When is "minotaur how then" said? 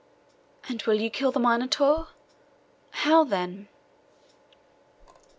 1.39-3.67